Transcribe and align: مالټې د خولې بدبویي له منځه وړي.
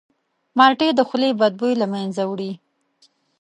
مالټې 0.57 0.87
د 0.95 0.99
خولې 1.07 1.29
بدبویي 1.39 1.75
له 1.81 1.87
منځه 1.93 2.21
وړي. 2.31 2.51